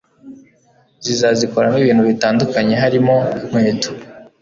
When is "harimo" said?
2.83-3.15